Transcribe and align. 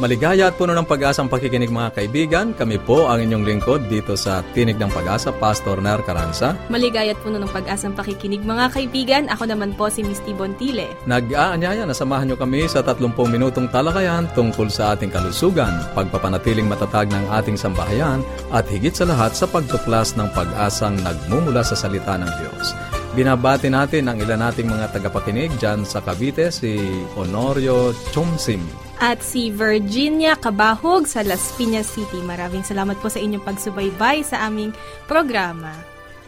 Maligaya 0.00 0.48
at 0.48 0.56
puno 0.56 0.72
ng 0.72 0.88
pag-asang 0.88 1.28
pakikinig 1.28 1.68
mga 1.68 1.92
kaibigan. 1.92 2.56
Kami 2.56 2.80
po 2.80 3.12
ang 3.12 3.20
inyong 3.20 3.44
lingkod 3.44 3.84
dito 3.92 4.16
sa 4.16 4.40
Tinig 4.56 4.80
ng 4.80 4.88
Pag-asa, 4.88 5.28
Pastor 5.28 5.76
Ner 5.84 6.00
Caranza. 6.08 6.56
Maligaya 6.72 7.12
at 7.12 7.20
puno 7.20 7.36
ng 7.36 7.52
pag-asang 7.52 7.92
pakikinig 7.92 8.40
mga 8.40 8.72
kaibigan. 8.72 9.28
Ako 9.28 9.44
naman 9.44 9.76
po 9.76 9.92
si 9.92 10.00
Misty 10.00 10.32
Bontile. 10.32 10.88
Nag-aanyaya 11.04 11.84
na 11.84 11.92
samahan 11.92 12.32
nyo 12.32 12.40
kami 12.40 12.64
sa 12.64 12.80
30 12.80 13.12
minutong 13.28 13.68
talakayan 13.68 14.24
tungkol 14.32 14.72
sa 14.72 14.96
ating 14.96 15.12
kalusugan, 15.12 15.84
pagpapanatiling 15.92 16.64
matatag 16.64 17.12
ng 17.12 17.28
ating 17.36 17.60
sambahayan, 17.60 18.24
at 18.56 18.64
higit 18.72 18.96
sa 18.96 19.04
lahat 19.04 19.36
sa 19.36 19.44
pagtuklas 19.44 20.16
ng 20.16 20.32
pag-asang 20.32 20.96
nagmumula 21.04 21.60
sa 21.60 21.76
salita 21.76 22.16
ng 22.16 22.30
Diyos. 22.40 22.89
Binabati 23.10 23.66
natin 23.66 24.06
ang 24.06 24.22
ilan 24.22 24.38
nating 24.38 24.70
mga 24.70 24.94
tagapakinig 24.94 25.50
dyan 25.58 25.82
sa 25.82 25.98
Cavite, 25.98 26.54
si 26.54 26.78
Honorio 27.18 27.90
Chomsim 28.14 28.62
at 29.00 29.24
si 29.24 29.48
Virginia 29.50 30.36
Cabahog 30.36 31.08
sa 31.08 31.24
Las 31.24 31.56
Piñas 31.56 31.88
City. 31.88 32.20
Maraming 32.20 32.62
salamat 32.62 33.00
po 33.00 33.08
sa 33.08 33.16
inyong 33.18 33.40
pagsubaybay 33.42 34.20
sa 34.22 34.44
aming 34.46 34.76
programa. 35.08 35.72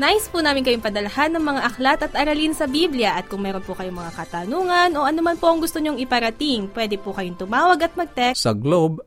Nais 0.01 0.25
po 0.33 0.41
namin 0.41 0.65
kayong 0.65 0.81
padalhan 0.81 1.37
ng 1.37 1.45
mga 1.45 1.61
aklat 1.69 2.01
at 2.01 2.17
aralin 2.17 2.57
sa 2.57 2.65
Biblia 2.65 3.13
at 3.13 3.29
kung 3.29 3.45
meron 3.45 3.61
po 3.61 3.77
kayong 3.77 4.01
mga 4.01 4.17
katanungan 4.17 4.97
o 4.97 5.05
anuman 5.05 5.37
po 5.37 5.53
ang 5.53 5.61
gusto 5.61 5.79
nyong 5.79 6.01
iparating, 6.01 6.73
pwede 6.73 6.97
po 6.97 7.13
kayong 7.13 7.37
tumawag 7.37 7.85
at 7.85 7.93
mag-text 7.93 8.49
sa 8.49 8.57
Globe 8.57 9.05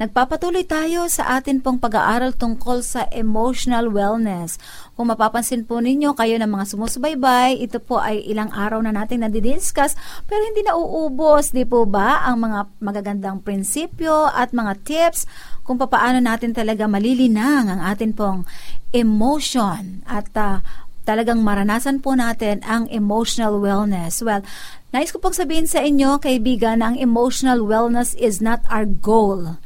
Nagpapatuloy 0.00 0.64
tayo 0.64 1.12
sa 1.12 1.36
atin 1.36 1.60
pong 1.60 1.76
pag-aaral 1.76 2.32
tungkol 2.32 2.80
sa 2.80 3.04
emotional 3.12 3.92
wellness. 3.92 4.56
Kung 4.96 5.12
mapapansin 5.12 5.68
po 5.68 5.76
ninyo, 5.76 6.16
kayo 6.16 6.40
ng 6.40 6.48
mga 6.48 6.72
sumusubaybay, 6.72 7.60
ito 7.60 7.84
po 7.84 8.00
ay 8.00 8.24
ilang 8.24 8.48
araw 8.48 8.80
na 8.80 8.96
natin 8.96 9.20
nadidiscuss, 9.20 9.92
pero 10.24 10.40
hindi 10.40 10.64
na 10.64 10.72
uubos, 10.72 11.52
di 11.52 11.68
po 11.68 11.84
ba, 11.84 12.24
ang 12.24 12.40
mga 12.40 12.80
magagandang 12.80 13.44
prinsipyo 13.44 14.32
at 14.32 14.56
mga 14.56 14.72
tips 14.88 15.28
kung 15.70 15.78
paano 15.78 16.18
natin 16.18 16.50
talaga 16.50 16.90
malilinang 16.90 17.70
ang 17.70 17.80
atin 17.86 18.10
pong 18.10 18.42
emotion 18.90 20.02
at 20.10 20.26
uh, 20.34 20.58
talagang 21.06 21.46
maranasan 21.46 22.02
po 22.02 22.18
natin 22.18 22.58
ang 22.66 22.90
emotional 22.90 23.62
wellness. 23.62 24.18
Well, 24.18 24.42
nais 24.90 25.14
ko 25.14 25.22
pong 25.22 25.38
sabihin 25.38 25.70
sa 25.70 25.78
inyo, 25.78 26.18
kaibigan, 26.18 26.82
na 26.82 26.90
ang 26.90 26.98
emotional 26.98 27.62
wellness 27.62 28.18
is 28.18 28.42
not 28.42 28.66
our 28.66 28.82
goal 28.82 29.62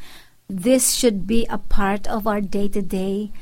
this 0.48 0.92
should 0.92 1.26
be 1.26 1.46
a 1.48 1.58
part 1.58 2.06
of 2.06 2.26
our 2.26 2.40
day-to-day 2.40 3.32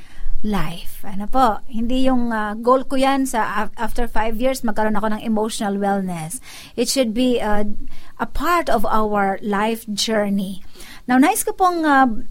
life. 0.43 1.03
Ano 1.07 1.31
po, 1.31 1.63
hindi 1.71 2.07
yung 2.07 2.35
uh, 2.35 2.55
goal 2.59 2.83
ko 2.87 2.99
yan 2.99 3.27
sa 3.27 3.71
after 3.79 4.11
five 4.11 4.39
years 4.43 4.67
magkaroon 4.67 4.99
ako 4.99 5.15
ng 5.15 5.23
emotional 5.23 5.79
wellness. 5.79 6.43
It 6.75 6.91
should 6.91 7.15
be 7.15 7.39
uh, 7.39 7.67
a 8.19 8.27
part 8.27 8.67
of 8.67 8.83
our 8.87 9.39
life 9.43 9.87
journey. 9.87 10.63
Now, 11.07 11.19
nice 11.19 11.47
ko 11.47 11.55
pong 11.55 11.87
uh, 11.87 12.27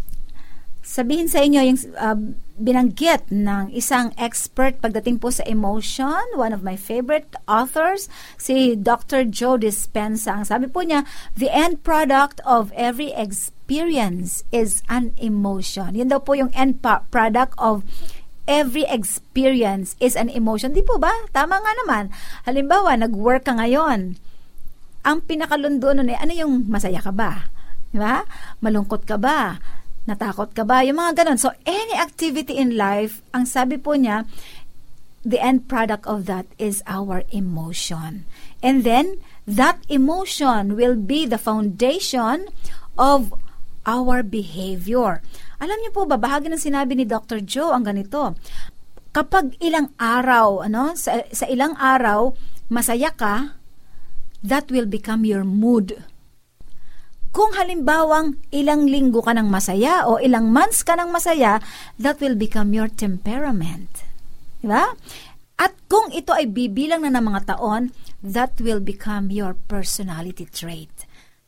sabihin 0.82 1.30
sa 1.30 1.46
inyo 1.46 1.62
yung 1.62 1.80
uh, 1.98 2.18
binanggit 2.62 3.30
ng 3.34 3.74
isang 3.74 4.14
expert 4.18 4.78
pagdating 4.82 5.18
po 5.18 5.34
sa 5.34 5.46
emotion, 5.50 6.22
one 6.38 6.54
of 6.54 6.62
my 6.62 6.78
favorite 6.78 7.30
authors, 7.50 8.10
si 8.38 8.78
Dr. 8.78 9.26
Joe 9.26 9.58
Dispenza. 9.58 10.38
Ang 10.38 10.46
sabi 10.46 10.66
po 10.70 10.86
niya, 10.86 11.06
the 11.38 11.50
end 11.50 11.82
product 11.82 12.42
of 12.46 12.70
every 12.78 13.14
experience 13.18 14.46
is 14.54 14.86
an 14.90 15.14
emotion. 15.18 15.98
Yun 15.98 16.10
daw 16.10 16.22
po 16.22 16.38
yung 16.38 16.54
end 16.54 16.82
product 17.10 17.58
of 17.58 17.82
every 18.50 18.86
experience 18.90 19.98
is 20.02 20.18
an 20.18 20.30
emotion. 20.30 20.74
Di 20.74 20.86
po 20.86 20.98
ba? 21.02 21.14
Tama 21.34 21.62
nga 21.62 21.74
naman. 21.86 22.14
Halimbawa, 22.46 22.98
nag-work 22.98 23.50
ka 23.50 23.58
ngayon. 23.58 24.18
Ang 25.02 25.18
pinakalundo 25.26 25.98
nun 25.98 26.14
eh, 26.14 26.18
ano 26.18 26.34
yung 26.34 26.70
masaya 26.70 27.02
ka 27.02 27.10
ba? 27.10 27.50
Di 27.90 27.98
ba? 27.98 28.22
Malungkot 28.62 29.06
ka 29.06 29.18
ba? 29.18 29.58
Natakot 30.10 30.58
ka 30.58 30.66
ba? 30.66 30.82
Yung 30.82 30.98
mga 30.98 31.22
ganun. 31.22 31.38
So, 31.38 31.54
any 31.66 31.94
activity 31.94 32.58
in 32.58 32.74
life, 32.74 33.22
ang 33.38 33.46
sabi 33.46 33.78
po 33.78 33.94
niya, 33.94 34.26
the 35.22 35.38
end 35.38 35.70
product 35.70 36.10
of 36.10 36.26
that 36.26 36.50
is 36.58 36.82
our 36.90 37.22
emotion. 37.30 38.26
And 38.66 38.82
then, 38.82 39.22
that 39.46 39.78
emotion 39.90 40.74
will 40.74 40.98
be 40.98 41.30
the 41.30 41.38
foundation 41.38 42.50
of 42.98 43.34
our 43.86 44.26
behavior. 44.26 45.22
Alam 45.62 45.78
niyo 45.82 45.92
po 45.94 46.10
ba, 46.10 46.18
bahagi 46.18 46.50
ng 46.50 46.58
sinabi 46.58 46.98
ni 46.98 47.06
Dr. 47.06 47.42
Joe 47.46 47.74
ang 47.74 47.86
ganito. 47.86 48.34
Kapag 49.14 49.62
ilang 49.62 49.94
araw, 50.02 50.66
ano, 50.66 50.98
sa, 50.98 51.22
sa 51.30 51.46
ilang 51.46 51.78
araw, 51.78 52.34
masaya 52.74 53.14
ka, 53.14 53.62
that 54.42 54.74
will 54.74 54.90
become 54.90 55.22
your 55.22 55.46
mood 55.46 56.02
kung 57.32 57.56
halimbawang 57.56 58.40
ilang 58.52 58.92
linggo 58.92 59.24
ka 59.24 59.32
ng 59.32 59.48
masaya 59.48 60.04
o 60.04 60.20
ilang 60.20 60.52
months 60.52 60.84
ka 60.84 61.00
ng 61.00 61.10
masaya, 61.12 61.64
that 61.96 62.20
will 62.20 62.36
become 62.36 62.76
your 62.76 62.92
temperament. 62.92 64.04
Diba? 64.60 64.94
At 65.56 65.74
kung 65.88 66.12
ito 66.12 66.36
ay 66.36 66.52
bibilang 66.52 67.08
na 67.08 67.16
ng 67.16 67.26
mga 67.32 67.56
taon, 67.56 67.96
that 68.20 68.60
will 68.60 68.84
become 68.84 69.32
your 69.32 69.56
personality 69.70 70.44
trait. 70.46 70.92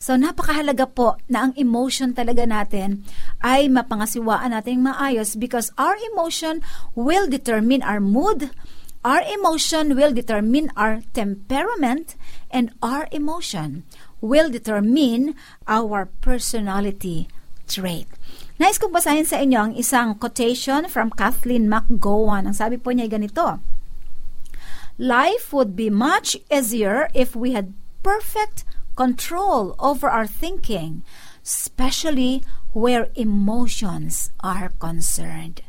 So 0.03 0.19
napakahalaga 0.19 0.91
po 0.91 1.15
na 1.31 1.47
ang 1.47 1.53
emotion 1.55 2.11
talaga 2.11 2.43
natin 2.43 3.07
ay 3.39 3.71
mapangasiwaan 3.71 4.51
natin 4.51 4.83
maayos 4.83 5.39
because 5.39 5.71
our 5.79 5.95
emotion 6.11 6.59
will 6.91 7.23
determine 7.31 7.79
our 7.79 8.03
mood, 8.03 8.51
our 9.07 9.23
emotion 9.23 9.95
will 9.95 10.11
determine 10.11 10.75
our 10.75 10.99
temperament, 11.15 12.19
and 12.51 12.75
our 12.83 13.07
emotion 13.15 13.87
will 14.23 14.47
determine 14.47 15.35
our 15.67 16.07
personality 16.23 17.27
trait. 17.67 18.07
Nais 18.55 18.79
kong 18.79 18.95
basahin 18.95 19.27
sa 19.27 19.43
inyo 19.43 19.59
ang 19.59 19.73
isang 19.75 20.15
quotation 20.15 20.87
from 20.87 21.11
Kathleen 21.11 21.67
McGowan. 21.67 22.47
Ang 22.47 22.55
sabi 22.55 22.79
po 22.79 22.95
niya 22.95 23.11
ganito, 23.11 23.59
Life 24.95 25.51
would 25.51 25.75
be 25.75 25.91
much 25.91 26.39
easier 26.47 27.11
if 27.11 27.35
we 27.35 27.51
had 27.51 27.75
perfect 28.05 28.63
control 28.95 29.75
over 29.81 30.07
our 30.07 30.29
thinking, 30.29 31.03
especially 31.43 32.45
where 32.71 33.09
emotions 33.19 34.31
are 34.39 34.71
concerned. 34.79 35.65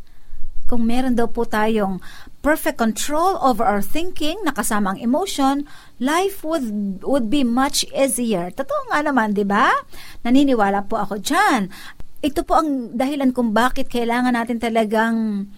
Kung 0.71 0.87
meron 0.87 1.17
daw 1.17 1.27
po 1.27 1.49
tayong 1.49 2.05
perfect 2.45 2.77
control 2.77 3.41
over 3.41 3.65
our 3.65 3.81
thinking 3.81 4.37
na 4.45 4.53
kasama 4.53 4.93
ang 4.93 5.01
emotion, 5.01 5.65
life 5.97 6.45
would, 6.45 7.01
would 7.01 7.33
be 7.33 7.41
much 7.41 7.89
easier. 7.97 8.53
Totoo 8.53 8.93
nga 8.93 9.01
naman, 9.01 9.33
di 9.33 9.49
ba? 9.49 9.73
Naniniwala 10.21 10.85
po 10.85 11.01
ako 11.01 11.25
dyan. 11.25 11.73
Ito 12.21 12.45
po 12.45 12.61
ang 12.61 12.93
dahilan 12.93 13.33
kung 13.33 13.57
bakit 13.57 13.89
kailangan 13.89 14.37
natin 14.37 14.61
talagang 14.61 15.49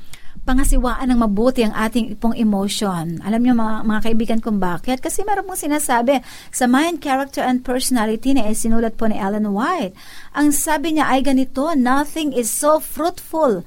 pangasiwaan 0.47 1.11
ng 1.11 1.19
mabuti 1.27 1.67
ang 1.67 1.75
ating 1.75 2.23
pong 2.23 2.39
emotion. 2.39 3.19
Alam 3.27 3.43
niyo 3.43 3.59
mga, 3.59 3.83
mga 3.83 4.01
kaibigan 4.07 4.39
kung 4.39 4.63
bakit? 4.63 5.03
Kasi 5.03 5.27
meron 5.27 5.43
pong 5.43 5.59
sinasabi 5.59 6.23
sa 6.55 6.71
Mind, 6.71 7.03
Character, 7.03 7.43
and 7.43 7.67
Personality 7.67 8.31
na 8.31 8.47
sinulat 8.55 8.95
po 8.95 9.11
ni 9.11 9.19
Ellen 9.19 9.51
White. 9.51 9.99
Ang 10.39 10.55
sabi 10.55 10.95
niya 10.95 11.11
ay 11.11 11.27
ganito, 11.27 11.75
nothing 11.75 12.31
is 12.31 12.47
so 12.47 12.79
fruitful 12.79 13.67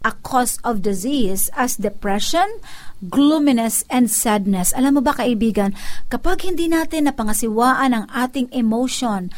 a 0.00 0.12
cause 0.24 0.56
of 0.64 0.80
disease 0.80 1.52
as 1.52 1.76
depression, 1.76 2.48
gloominess, 3.12 3.84
and 3.92 4.08
sadness. 4.08 4.72
Alam 4.72 4.98
mo 4.98 5.02
ba 5.04 5.12
kaibigan, 5.12 5.76
kapag 6.08 6.48
hindi 6.48 6.72
natin 6.72 7.04
napangasiwaan 7.08 7.92
ang 7.92 8.06
ating 8.08 8.48
emotion, 8.56 9.28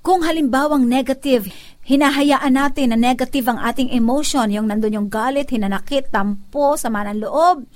kung 0.00 0.24
halimbawang 0.24 0.88
negative, 0.88 1.52
hinahayaan 1.84 2.56
natin 2.56 2.96
na 2.96 2.98
negative 2.98 3.44
ang 3.44 3.60
ating 3.60 3.92
emotion, 3.92 4.48
yung 4.48 4.72
nandun 4.72 4.96
yung 4.96 5.08
galit, 5.12 5.52
hinanakit, 5.52 6.08
tampo, 6.08 6.80
sama 6.80 7.04
ng 7.04 7.20
loob, 7.20 7.68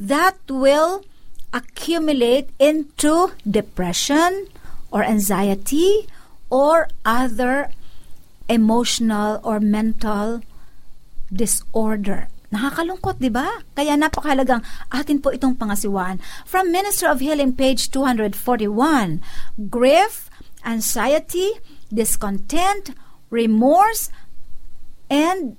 that 0.00 0.40
will 0.48 1.04
accumulate 1.52 2.48
into 2.56 3.36
depression 3.44 4.48
or 4.88 5.04
anxiety 5.04 6.08
or 6.48 6.88
other 7.04 7.68
emotional 8.48 9.36
or 9.44 9.60
mental 9.60 10.40
disorder. 11.32 12.28
Nakakalungkot, 12.54 13.18
di 13.18 13.26
ba? 13.26 13.62
Kaya 13.74 13.98
napakahalagang 13.98 14.62
atin 14.94 15.18
po 15.18 15.34
itong 15.34 15.58
pangasiwaan. 15.58 16.22
From 16.46 16.70
Minister 16.70 17.10
of 17.10 17.18
Healing, 17.18 17.58
page 17.58 17.90
241, 17.90 18.38
grief, 19.66 20.30
anxiety, 20.62 21.58
discontent, 21.90 22.94
remorse, 23.34 24.14
and 25.10 25.58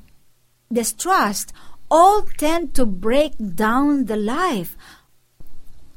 distrust 0.72 1.52
all 1.92 2.28
tend 2.40 2.76
to 2.76 2.84
break 2.84 3.36
down 3.40 4.06
the 4.12 4.20
life. 4.20 4.76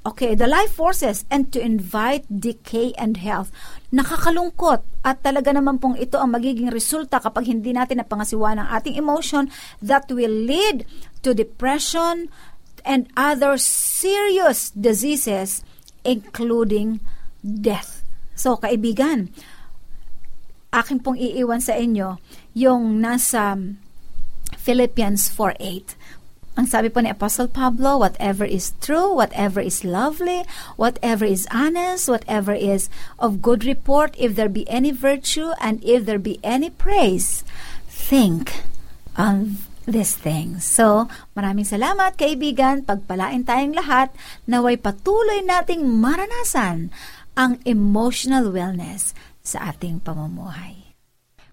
Okay, 0.00 0.32
the 0.32 0.48
life 0.48 0.72
forces 0.72 1.28
and 1.28 1.52
to 1.52 1.60
invite 1.60 2.24
decay 2.24 2.96
and 2.96 3.20
health. 3.20 3.52
Nakakalungkot 3.92 4.80
at 5.04 5.20
talaga 5.20 5.52
naman 5.52 5.76
pong 5.76 6.00
ito 6.00 6.16
ang 6.16 6.32
magiging 6.32 6.72
resulta 6.72 7.20
kapag 7.20 7.52
hindi 7.52 7.76
natin 7.76 8.00
napangasiwaan 8.00 8.64
ang 8.64 8.68
ating 8.80 8.96
emotion 8.96 9.52
that 9.84 10.08
will 10.08 10.32
lead 10.32 10.88
to 11.20 11.36
depression 11.36 12.32
and 12.88 13.12
other 13.12 13.60
serious 13.60 14.72
diseases 14.72 15.60
including 16.00 17.04
death. 17.44 18.00
So, 18.32 18.56
kaibigan, 18.56 19.28
akin 20.72 21.04
pong 21.04 21.20
iiwan 21.20 21.60
sa 21.60 21.76
inyo 21.76 22.16
yung 22.56 23.04
nasa 23.04 23.52
Philippians 24.56 25.28
4.8. 25.28 25.99
Ang 26.60 26.68
sabi 26.68 26.92
po 26.92 27.00
ni 27.00 27.08
Apostle 27.08 27.48
Pablo, 27.48 27.96
whatever 27.96 28.44
is 28.44 28.76
true, 28.84 29.16
whatever 29.16 29.64
is 29.64 29.80
lovely, 29.80 30.44
whatever 30.76 31.24
is 31.24 31.48
honest, 31.48 32.04
whatever 32.04 32.52
is 32.52 32.92
of 33.16 33.40
good 33.40 33.64
report, 33.64 34.12
if 34.20 34.36
there 34.36 34.52
be 34.52 34.68
any 34.68 34.92
virtue, 34.92 35.56
and 35.56 35.80
if 35.80 36.04
there 36.04 36.20
be 36.20 36.36
any 36.44 36.68
praise, 36.68 37.48
think 37.88 38.60
on 39.16 39.56
these 39.88 40.12
things. 40.12 40.68
So, 40.68 41.08
maraming 41.32 41.64
salamat 41.64 42.20
kaibigan, 42.20 42.84
pagpalain 42.84 43.48
tayong 43.48 43.80
lahat, 43.80 44.12
naway 44.44 44.76
patuloy 44.76 45.40
nating 45.40 45.88
maranasan 45.88 46.92
ang 47.40 47.56
emotional 47.64 48.52
wellness 48.52 49.16
sa 49.40 49.72
ating 49.72 50.04
pamumuhay. 50.04 50.79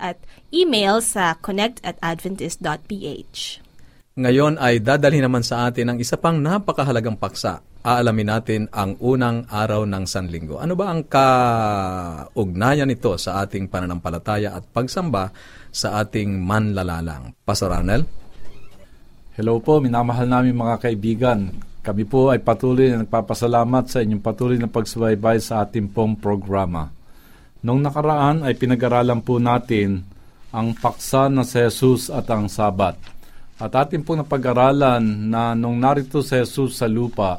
at 0.00 0.16
email 0.52 1.00
sa 1.04 1.34
connect 1.40 1.80
at 1.84 1.96
adventist.ph. 2.00 3.60
Ngayon 4.18 4.58
ay 4.58 4.82
dadalhin 4.82 5.22
naman 5.22 5.46
sa 5.46 5.70
atin 5.70 5.94
ang 5.94 5.98
isa 6.02 6.18
pang 6.18 6.42
napakahalagang 6.42 7.14
paksa. 7.14 7.62
Aalamin 7.86 8.26
natin 8.26 8.66
ang 8.74 8.98
unang 8.98 9.46
araw 9.46 9.86
ng 9.86 10.02
Sanlinggo. 10.02 10.58
Ano 10.58 10.74
ba 10.74 10.90
ang 10.90 11.06
kaugnayan 11.06 12.90
nito 12.90 13.14
sa 13.14 13.46
ating 13.46 13.70
pananampalataya 13.70 14.58
at 14.58 14.66
pagsamba 14.74 15.30
sa 15.70 16.02
ating 16.02 16.34
manlalalang? 16.42 17.30
Pastor 17.46 17.70
Arnel? 17.70 18.02
Hello 19.38 19.62
po, 19.62 19.78
minamahal 19.78 20.26
namin 20.26 20.50
mga 20.50 20.82
kaibigan. 20.82 21.54
Kami 21.86 22.02
po 22.10 22.34
ay 22.34 22.42
patuloy 22.42 22.90
na 22.90 23.06
nagpapasalamat 23.06 23.86
sa 23.86 24.02
inyong 24.02 24.18
patuloy 24.18 24.58
na 24.58 24.66
pagsubaybay 24.66 25.38
sa 25.38 25.62
ating 25.62 25.94
pong 25.94 26.18
programa. 26.18 26.90
Noong 27.62 27.78
nakaraan 27.78 28.42
ay 28.42 28.58
pinag-aralan 28.58 29.22
po 29.22 29.38
natin 29.38 30.02
ang 30.50 30.74
paksa 30.74 31.30
na 31.30 31.46
si 31.46 31.54
Jesus 31.54 32.10
at 32.10 32.26
ang 32.34 32.50
Sabat. 32.50 32.98
At 33.62 33.78
ating 33.78 34.02
pong 34.02 34.26
napag-aralan 34.26 35.30
na 35.30 35.54
nung 35.54 35.78
narito 35.78 36.18
si 36.18 36.34
Jesus 36.34 36.74
sa 36.74 36.90
lupa, 36.90 37.38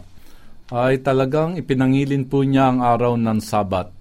ay 0.72 1.04
talagang 1.04 1.60
ipinangilin 1.60 2.24
po 2.32 2.48
niya 2.48 2.72
ang 2.72 2.80
araw 2.80 3.20
ng 3.20 3.44
Sabat. 3.44 3.92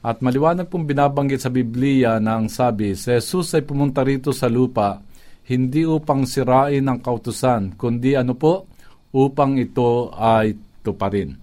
At 0.00 0.24
maliwanag 0.24 0.72
pong 0.72 0.88
binabanggit 0.88 1.44
sa 1.44 1.52
Biblia 1.52 2.16
na 2.16 2.40
ang 2.40 2.48
sabi, 2.48 2.96
si 2.96 3.12
Jesus 3.12 3.52
ay 3.52 3.60
pumunta 3.60 4.00
rito 4.00 4.32
sa 4.32 4.48
lupa 4.48 5.11
hindi 5.46 5.82
upang 5.82 6.22
sirain 6.22 6.86
ang 6.86 7.02
kautusan, 7.02 7.74
kundi 7.74 8.14
ano 8.14 8.38
po, 8.38 8.70
upang 9.12 9.58
ito 9.58 10.14
ay 10.14 10.54
tuparin. 10.80 11.34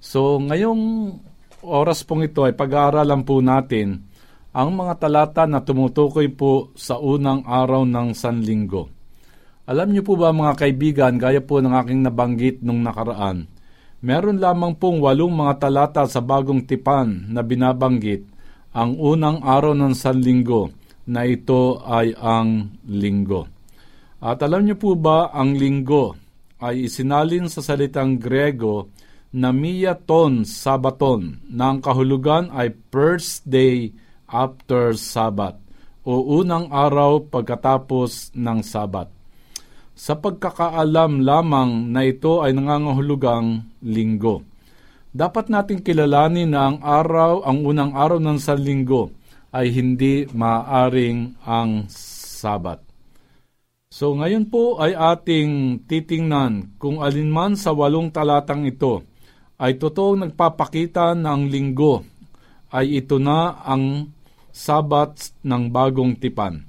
So, 0.00 0.40
ngayong 0.40 0.82
oras 1.64 2.04
pong 2.04 2.28
ito 2.28 2.44
ay 2.44 2.52
pag-aaralan 2.56 3.24
po 3.24 3.40
natin 3.40 4.04
ang 4.54 4.70
mga 4.76 5.08
talata 5.08 5.42
na 5.50 5.64
tumutukoy 5.64 6.30
po 6.30 6.70
sa 6.76 7.00
unang 7.00 7.42
araw 7.44 7.82
ng 7.88 8.14
Sanlinggo. 8.14 8.86
Alam 9.64 9.96
niyo 9.96 10.04
po 10.04 10.20
ba 10.20 10.30
mga 10.30 10.60
kaibigan, 10.60 11.16
gaya 11.16 11.40
po 11.40 11.58
ng 11.58 11.72
aking 11.72 12.04
nabanggit 12.04 12.60
nung 12.60 12.84
nakaraan, 12.84 13.48
meron 14.04 14.36
lamang 14.36 14.76
pong 14.76 15.00
walong 15.00 15.32
mga 15.32 15.68
talata 15.68 16.04
sa 16.04 16.20
bagong 16.20 16.68
tipan 16.68 17.32
na 17.32 17.40
binabanggit 17.40 18.28
ang 18.76 18.94
unang 19.00 19.40
araw 19.40 19.72
ng 19.72 19.96
Sanlinggo 19.96 20.83
na 21.04 21.28
ito 21.28 21.80
ay 21.84 22.16
ang 22.16 22.80
linggo. 22.88 23.48
At 24.24 24.40
alam 24.40 24.64
niyo 24.64 24.80
po 24.80 24.96
ba, 24.96 25.28
ang 25.32 25.52
linggo 25.52 26.16
ay 26.64 26.88
isinalin 26.88 27.52
sa 27.52 27.60
salitang 27.60 28.16
Grego 28.16 28.88
na 29.34 29.52
miaton 29.52 30.46
sabaton 30.46 31.44
na 31.50 31.74
ang 31.74 31.84
kahulugan 31.84 32.48
ay 32.54 32.72
first 32.88 33.44
day 33.44 33.92
after 34.30 34.96
Sabbath 34.96 35.60
o 36.06 36.40
unang 36.40 36.72
araw 36.72 37.28
pagkatapos 37.28 38.32
ng 38.32 38.60
Sabat. 38.64 39.08
Sa 39.94 40.18
pagkakaalam 40.18 41.22
lamang 41.22 41.90
na 41.90 42.02
ito 42.04 42.42
ay 42.42 42.52
nangangahulugang 42.52 43.62
linggo. 43.80 44.42
Dapat 45.14 45.46
nating 45.46 45.86
kilalanin 45.86 46.50
na 46.50 46.66
ang 46.70 46.78
araw, 46.82 47.46
ang 47.46 47.62
unang 47.62 47.94
araw 47.94 48.18
ng 48.18 48.38
sanlinggo 48.38 49.14
ay 49.54 49.70
hindi 49.70 50.26
maaring 50.34 51.38
ang 51.46 51.86
Sabat. 51.86 52.82
So 53.94 54.10
ngayon 54.18 54.50
po 54.50 54.82
ay 54.82 54.98
ating 54.98 55.86
titingnan 55.86 56.74
kung 56.82 56.98
alinman 56.98 57.54
sa 57.54 57.70
walong 57.70 58.10
talatang 58.10 58.66
ito 58.66 59.06
ay 59.54 59.78
totoong 59.78 60.26
nagpapakita 60.26 61.14
na 61.14 61.38
ang 61.38 61.46
linggo 61.46 62.02
ay 62.74 62.98
ito 62.98 63.22
na 63.22 63.62
ang 63.62 64.10
sabat 64.50 65.30
ng 65.46 65.70
bagong 65.70 66.18
tipan. 66.18 66.66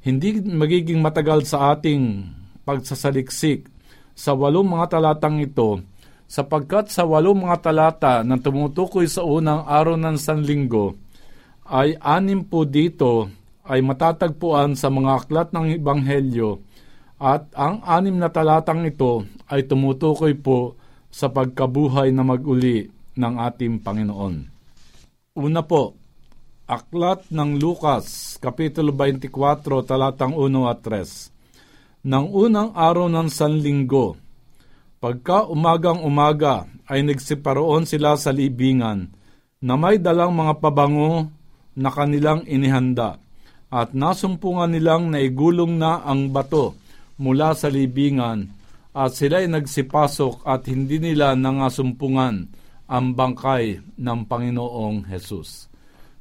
Hindi 0.00 0.40
magiging 0.40 1.04
matagal 1.04 1.44
sa 1.44 1.76
ating 1.76 2.32
pagsasaliksik 2.64 3.68
sa 4.16 4.32
walong 4.32 4.72
mga 4.72 4.96
talatang 4.96 5.44
ito 5.44 5.84
sapagkat 6.24 6.88
sa 6.88 7.04
walong 7.04 7.44
mga 7.44 7.60
talata 7.60 8.24
na 8.24 8.40
tumutukoy 8.40 9.04
sa 9.04 9.20
unang 9.20 9.68
araw 9.68 10.00
ng 10.00 10.16
Sanlinggo 10.16 10.96
ay 11.68 11.96
anim 12.00 12.44
po 12.44 12.68
dito 12.68 13.32
ay 13.64 13.80
matatagpuan 13.80 14.76
sa 14.76 14.92
mga 14.92 15.24
aklat 15.24 15.48
ng 15.56 15.80
Ebanghelyo 15.80 16.60
at 17.16 17.48
ang 17.56 17.80
anim 17.88 18.20
na 18.20 18.28
talatang 18.28 18.84
ito 18.84 19.24
ay 19.48 19.64
tumutukoy 19.64 20.36
po 20.36 20.76
sa 21.08 21.32
pagkabuhay 21.32 22.12
na 22.12 22.26
maguli 22.26 22.90
ng 23.16 23.34
ating 23.40 23.80
Panginoon. 23.80 24.34
Una 25.38 25.62
po, 25.64 25.96
Aklat 26.64 27.28
ng 27.28 27.60
Lukas, 27.60 28.36
Kapitulo 28.40 28.88
24, 28.88 29.28
talatang 29.84 30.32
1 30.32 30.48
at 30.64 30.80
3. 30.80 32.08
Nang 32.08 32.32
unang 32.32 32.72
araw 32.72 33.12
ng 33.12 33.28
Sanlinggo, 33.28 34.16
pagka 34.96 35.44
umagang 35.44 36.00
umaga 36.00 36.64
ay 36.88 37.04
nagsiparoon 37.04 37.84
sila 37.84 38.16
sa 38.16 38.32
libingan 38.32 39.12
na 39.60 39.76
may 39.76 40.00
dalang 40.00 40.32
mga 40.32 40.56
pabango 40.56 41.28
na 41.74 41.90
kanilang 41.90 42.46
inihanda 42.46 43.18
at 43.74 43.90
nasumpungan 43.90 44.70
nilang 44.70 45.10
naigulong 45.10 45.74
na 45.74 46.02
ang 46.06 46.30
bato 46.30 46.78
mula 47.18 47.54
sa 47.58 47.66
libingan 47.66 48.46
at 48.94 49.10
sila 49.10 49.42
ay 49.42 49.50
nagsipasok 49.50 50.46
at 50.46 50.70
hindi 50.70 51.02
nila 51.02 51.34
nangasumpungan 51.34 52.46
ang 52.86 53.06
bangkay 53.18 53.82
ng 53.98 54.20
Panginoong 54.30 55.10
Hesus. 55.10 55.66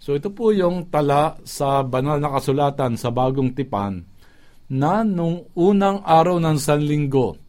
So 0.01 0.17
ito 0.17 0.33
po 0.33 0.51
yung 0.51 0.91
tala 0.91 1.37
sa 1.47 1.79
banal 1.85 2.17
na 2.17 2.33
kasulatan 2.33 2.99
sa 2.99 3.13
bagong 3.13 3.53
tipan 3.53 4.03
na 4.67 5.05
nung 5.05 5.47
unang 5.55 6.01
araw 6.01 6.41
ng 6.41 6.57
Sanlinggo, 6.57 7.39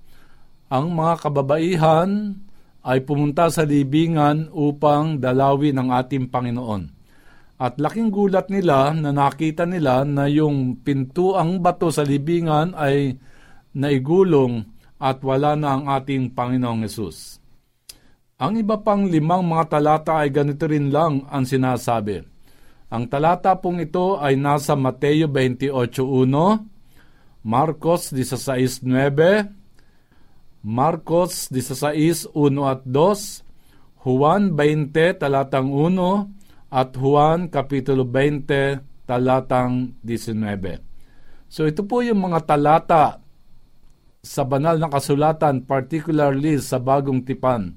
ang 0.68 0.92
mga 0.92 1.24
kababaihan 1.24 2.36
ay 2.84 3.00
pumunta 3.02 3.48
sa 3.48 3.64
libingan 3.64 4.52
upang 4.52 5.16
dalawin 5.16 5.80
ang 5.80 5.88
ating 5.96 6.28
Panginoon. 6.28 6.93
At 7.64 7.80
laking 7.80 8.12
gulat 8.12 8.52
nila 8.52 8.92
na 8.92 9.08
nakita 9.08 9.64
nila 9.64 10.04
na 10.04 10.28
yung 10.28 10.84
pintuang 10.84 11.64
bato 11.64 11.88
sa 11.88 12.04
libingan 12.04 12.76
ay 12.76 13.16
naigulong 13.72 14.68
at 15.00 15.24
wala 15.24 15.56
na 15.56 15.72
ang 15.72 15.88
ating 15.88 16.36
Panginoong 16.36 16.84
Yesus. 16.84 17.40
Ang 18.36 18.60
iba 18.60 18.76
pang 18.84 19.08
limang 19.08 19.48
mga 19.48 19.80
talata 19.80 20.20
ay 20.20 20.28
ganito 20.28 20.68
rin 20.68 20.92
lang 20.92 21.24
ang 21.32 21.48
sinasabi. 21.48 22.20
Ang 22.92 23.08
talata 23.08 23.56
pong 23.56 23.80
ito 23.80 24.20
ay 24.20 24.36
nasa 24.36 24.76
Mateo 24.76 25.24
28.1, 25.24 27.48
Marcos 27.48 28.12
16.9, 28.12 30.68
Marcos 30.68 31.48
16.1 31.48 32.28
at 32.60 32.84
2, 32.84 34.04
Juan 34.04 34.52
20 34.52 35.16
talatang 35.16 35.72
1 35.72 36.43
at 36.74 36.90
Juan 36.98 37.46
Kapitulo 37.46 38.02
20 38.02 39.06
talatang 39.06 39.94
19. 40.02 40.82
So 41.46 41.70
ito 41.70 41.86
po 41.86 42.02
yung 42.02 42.26
mga 42.26 42.42
talata 42.42 43.22
sa 44.24 44.42
banal 44.42 44.80
na 44.80 44.90
kasulatan, 44.90 45.68
particularly 45.68 46.58
sa 46.58 46.80
bagong 46.80 47.22
tipan, 47.22 47.76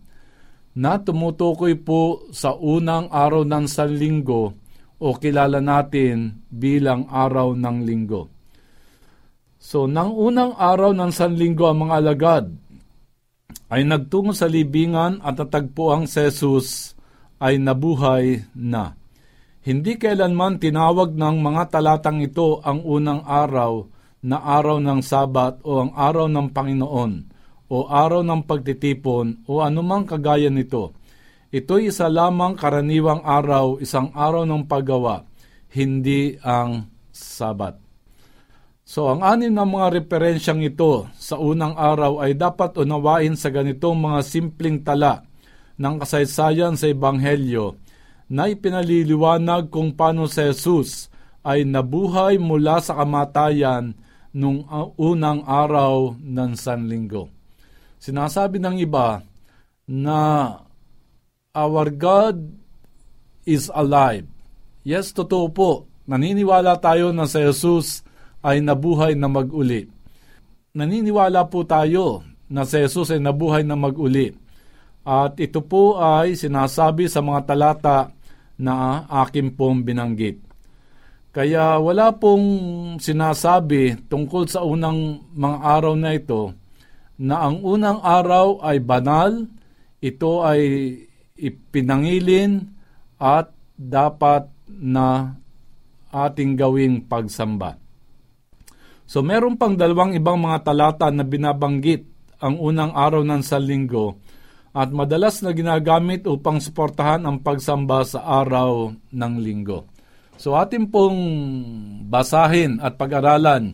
na 0.73 0.97
tumutukoy 0.97 1.75
po 1.77 2.25
sa 2.31 2.55
unang 2.55 3.11
araw 3.11 3.43
ng 3.43 3.67
sanlinggo 3.67 4.55
o 4.97 5.07
kilala 5.19 5.59
natin 5.59 6.41
bilang 6.49 7.05
araw 7.11 7.53
ng 7.53 7.77
linggo. 7.85 8.31
So, 9.57 9.89
nang 9.89 10.13
unang 10.15 10.55
araw 10.55 10.95
ng 10.95 11.11
sanlinggo 11.11 11.67
ang 11.67 11.89
mga 11.89 11.93
alagad 11.99 12.45
ay 13.67 13.83
nagtungo 13.83 14.31
sa 14.31 14.47
libingan 14.47 15.19
at 15.19 15.35
natagpo 15.35 15.91
ang 15.91 16.07
Jesus 16.07 16.96
ay 17.37 17.61
nabuhay 17.61 18.45
na. 18.53 18.97
Hindi 19.67 19.99
kailanman 19.99 20.63
tinawag 20.63 21.13
ng 21.13 21.43
mga 21.43 21.63
talatang 21.75 22.23
ito 22.23 22.63
ang 22.63 22.81
unang 22.87 23.27
araw 23.27 23.83
na 24.23 24.39
araw 24.39 24.79
ng 24.79 25.03
Sabat 25.03 25.59
o 25.67 25.83
ang 25.83 25.91
araw 25.93 26.31
ng 26.31 26.47
Panginoon 26.55 27.11
o 27.67 27.83
araw 27.85 28.23
ng 28.23 28.47
pagtitipon 28.47 29.43
o 29.43 29.59
anumang 29.59 30.07
kagaya 30.07 30.47
nito. 30.47 30.95
Ito'y 31.51 31.91
isa 31.91 32.07
lamang 32.07 32.55
karaniwang 32.55 33.23
araw, 33.23 33.79
isang 33.83 34.11
araw 34.15 34.47
ng 34.47 34.67
paggawa, 34.67 35.27
hindi 35.75 36.39
ang 36.43 36.87
Sabat. 37.11 37.75
So 38.87 39.11
ang 39.11 39.19
anim 39.19 39.51
na 39.51 39.67
mga 39.67 39.99
referensyang 39.99 40.63
ito 40.63 41.11
sa 41.19 41.35
unang 41.35 41.75
araw 41.75 42.23
ay 42.23 42.39
dapat 42.39 42.79
unawain 42.79 43.35
sa 43.35 43.51
ganitong 43.51 43.99
mga 43.99 44.19
simpleng 44.23 44.79
tala 44.79 45.26
ng 45.77 45.95
kasaysayan 46.01 46.73
sa 46.73 46.89
Ebanghelyo 46.89 47.77
na 48.27 48.51
ipinaliliwanag 48.51 49.71
kung 49.71 49.95
paano 49.95 50.27
si 50.27 50.43
Jesus 50.43 51.07
ay 51.47 51.63
nabuhay 51.63 52.35
mula 52.35 52.83
sa 52.83 52.99
kamatayan 52.99 53.95
nung 54.35 54.67
unang 54.99 55.47
araw 55.47 56.17
ng 56.19 56.51
Sanlinggo. 56.59 57.31
Sinasabi 57.97 58.59
ng 58.59 58.77
iba 58.83 59.23
na 59.87 60.19
our 61.55 61.87
God 61.89 62.37
is 63.47 63.71
alive. 63.71 64.27
Yes, 64.83 65.15
totoo 65.15 65.47
po. 65.49 65.71
Naniniwala 66.05 66.77
tayo 66.77 67.15
na 67.15 67.25
si 67.25 67.39
Jesus 67.39 68.03
ay 68.43 68.59
nabuhay 68.59 69.15
na 69.15 69.31
mag-uli. 69.31 69.87
Naniniwala 70.75 71.47
po 71.47 71.63
tayo 71.63 72.21
na 72.51 72.67
si 72.67 72.77
Jesus 72.83 73.09
ay 73.09 73.23
nabuhay 73.23 73.63
na 73.63 73.79
mag-uli. 73.79 74.35
At 75.07 75.39
ito 75.39 75.63
po 75.63 75.95
ay 75.95 76.35
sinasabi 76.35 77.07
sa 77.07 77.23
mga 77.23 77.47
talata 77.47 78.11
na 78.59 79.07
akin 79.07 79.55
pong 79.55 79.87
binanggit. 79.87 80.43
Kaya 81.31 81.79
wala 81.79 82.11
pong 82.11 82.43
sinasabi 82.99 84.09
tungkol 84.11 84.51
sa 84.51 84.67
unang 84.67 85.23
mga 85.31 85.57
araw 85.63 85.93
na 85.95 86.11
ito 86.11 86.51
na 87.15 87.47
ang 87.47 87.63
unang 87.63 88.03
araw 88.03 88.59
ay 88.59 88.83
banal, 88.83 89.47
ito 90.03 90.43
ay 90.43 90.61
ipinangilin 91.39 92.67
at 93.15 93.47
dapat 93.79 94.49
na 94.67 95.39
ating 96.11 96.59
gawing 96.59 97.05
pagsamba. 97.05 97.79
So 99.07 99.23
meron 99.23 99.55
pang 99.55 99.79
dalawang 99.79 100.19
ibang 100.19 100.35
mga 100.35 100.67
talata 100.67 101.07
na 101.15 101.23
binabanggit 101.23 102.03
ang 102.43 102.59
unang 102.59 102.91
araw 102.91 103.23
ng 103.23 103.39
salinggo 103.39 104.19
at 104.77 104.93
madalas 104.93 105.41
na 105.41 105.57
ginagamit 105.57 106.29
upang 106.29 106.61
suportahan 106.61 107.25
ang 107.25 107.41
pagsamba 107.41 108.05
sa 108.05 108.21
araw 108.45 108.93
ng 109.09 109.33
linggo. 109.41 109.89
So 110.37 110.53
atin 110.53 110.93
pong 110.93 111.17
basahin 112.05 112.77
at 112.77 112.93
pag-aralan 112.93 113.73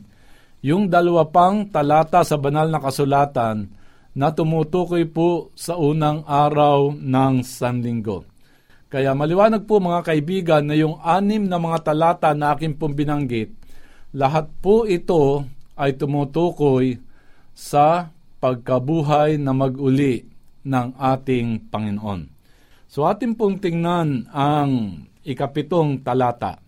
yung 0.63 0.87
dalawa 0.87 1.27
pang 1.27 1.67
talata 1.67 2.23
sa 2.23 2.39
banal 2.39 2.71
na 2.71 2.79
kasulatan 2.79 3.67
na 4.15 4.31
tumutukoy 4.31 5.03
po 5.11 5.51
sa 5.59 5.75
unang 5.75 6.23
araw 6.23 6.95
ng 6.95 7.43
Sanlinggo. 7.43 8.23
Kaya 8.87 9.11
maliwanag 9.11 9.67
po 9.67 9.83
mga 9.83 10.07
kaibigan 10.07 10.63
na 10.63 10.79
yung 10.79 11.03
anim 11.03 11.43
na 11.43 11.59
mga 11.59 11.91
talata 11.91 12.31
na 12.31 12.55
akin 12.55 12.79
pong 12.79 12.95
binanggit, 12.95 13.51
lahat 14.15 14.47
po 14.63 14.87
ito 14.87 15.43
ay 15.75 15.99
tumutukoy 15.99 16.95
sa 17.51 18.07
pagkabuhay 18.39 19.35
na 19.35 19.51
maguli 19.51 20.32
ng 20.63 20.87
ating 20.97 21.69
Panginoon. 21.71 22.27
So 22.87 23.07
atin 23.07 23.35
pong 23.35 23.59
tingnan 23.59 24.31
ang 24.31 25.03
ikapitong 25.23 26.03
talata. 26.03 26.59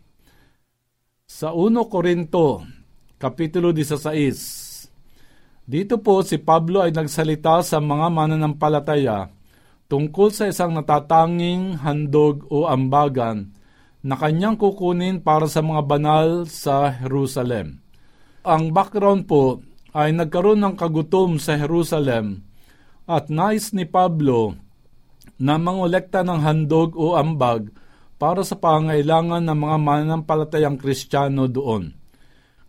Sa 1.26 1.52
1 1.52 1.76
Korinto, 1.92 2.64
Kapitulo 3.16 3.74
16, 3.74 5.66
Dito 5.66 5.98
po 5.98 6.22
si 6.22 6.38
Pablo 6.38 6.86
ay 6.86 6.94
nagsalita 6.94 7.66
sa 7.66 7.82
mga 7.82 8.14
mananampalataya 8.14 9.34
tungkol 9.90 10.30
sa 10.30 10.46
isang 10.46 10.78
natatanging 10.78 11.82
handog 11.82 12.46
o 12.54 12.70
ambagan 12.70 13.50
na 14.06 14.14
kanyang 14.14 14.54
kukunin 14.54 15.26
para 15.26 15.50
sa 15.50 15.66
mga 15.66 15.82
banal 15.82 16.46
sa 16.46 16.94
Jerusalem. 17.02 17.82
Ang 18.46 18.70
background 18.70 19.26
po 19.26 19.66
ay 19.98 20.14
nagkaroon 20.14 20.62
ng 20.62 20.78
kagutom 20.78 21.42
sa 21.42 21.58
Jerusalem 21.58 22.46
at 23.06 23.30
nais 23.30 23.74
ni 23.74 23.86
Pablo 23.86 24.58
na 25.38 25.62
mangolekta 25.62 26.26
ng 26.26 26.42
handog 26.42 26.98
o 26.98 27.14
ambag 27.18 27.70
para 28.18 28.42
sa 28.42 28.58
pangailangan 28.58 29.46
ng 29.46 29.58
mga 29.58 29.78
mananampalatayang 29.78 30.78
kristyano 30.82 31.46
doon. 31.46 31.94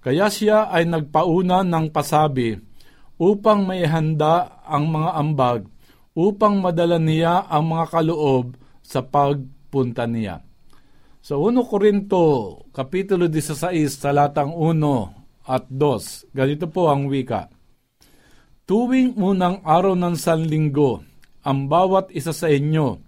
Kaya 0.04 0.30
siya 0.30 0.70
ay 0.70 0.86
nagpauna 0.86 1.66
ng 1.66 1.90
pasabi 1.90 2.54
upang 3.16 3.64
maihanda 3.64 4.62
ang 4.62 4.92
mga 4.92 5.10
ambag 5.16 5.60
upang 6.16 6.64
madala 6.64 6.96
niya 6.96 7.44
ang 7.44 7.76
mga 7.76 7.92
kaloob 7.92 8.56
sa 8.80 9.04
pagpunta 9.04 10.08
niya. 10.08 10.40
Sa 11.20 11.36
1 11.36 11.58
Korinto, 11.68 12.56
Kapitulo 12.72 13.28
16, 13.28 13.68
talatang 14.00 14.56
1 14.56 15.50
at 15.50 15.68
2, 15.68 16.32
ganito 16.32 16.66
po 16.72 16.88
ang 16.88 17.10
wika. 17.10 17.52
Tuwing 18.66 19.14
unang 19.14 19.62
araw 19.62 19.94
ng 19.94 20.18
sanlinggo, 20.18 20.98
ang 21.46 21.70
bawat 21.70 22.10
isa 22.10 22.34
sa 22.34 22.50
inyo 22.50 22.98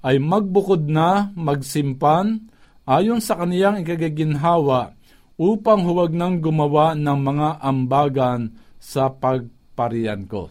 ay 0.00 0.16
magbukod 0.16 0.88
na 0.88 1.28
magsimpan 1.36 2.48
ayon 2.88 3.20
sa 3.20 3.36
kaniyang 3.36 3.84
ikagaginhawa 3.84 4.96
upang 5.36 5.84
huwag 5.84 6.16
nang 6.16 6.40
gumawa 6.40 6.96
ng 6.96 7.18
mga 7.28 7.60
ambagan 7.60 8.56
sa 8.80 9.12
pagparian 9.12 10.24
ko. 10.24 10.48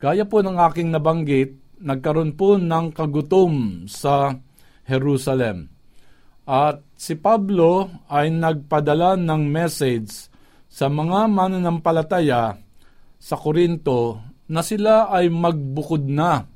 Gaya 0.00 0.24
po 0.24 0.40
ng 0.40 0.56
aking 0.56 0.88
nabanggit, 0.88 1.60
nagkaroon 1.76 2.40
po 2.40 2.56
ng 2.56 2.88
kagutom 2.96 3.84
sa 3.84 4.32
Jerusalem. 4.88 5.68
At 6.48 6.80
si 6.96 7.20
Pablo 7.20 7.92
ay 8.08 8.32
nagpadala 8.32 9.20
ng 9.20 9.44
message 9.44 10.32
sa 10.72 10.88
mga 10.88 11.28
mananampalataya 11.28 12.64
sa 13.18 13.34
Korinto 13.34 14.22
na 14.48 14.64
sila 14.64 15.12
ay 15.12 15.28
magbukod 15.28 16.06
na 16.08 16.46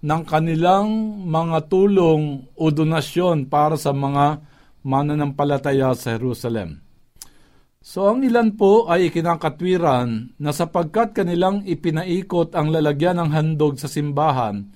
ng 0.00 0.22
kanilang 0.24 0.88
mga 1.28 1.68
tulong 1.68 2.48
o 2.56 2.64
donasyon 2.72 3.48
para 3.52 3.76
sa 3.76 3.92
mga 3.92 4.40
mananampalataya 4.80 5.92
sa 5.92 6.16
Jerusalem. 6.16 6.80
So 7.80 8.12
ang 8.12 8.20
ilan 8.20 8.60
po 8.60 8.92
ay 8.92 9.08
ikinakatwiran 9.08 10.36
na 10.36 10.52
sapagkat 10.52 11.16
kanilang 11.16 11.64
ipinaikot 11.64 12.52
ang 12.52 12.68
lalagyan 12.68 13.16
ng 13.16 13.30
handog 13.32 13.80
sa 13.80 13.88
simbahan, 13.88 14.68